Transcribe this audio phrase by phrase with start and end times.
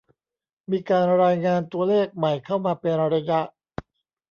[0.71, 3.39] มีการรายงานตัวเลขใหม่เข้ามาเป็นระยะ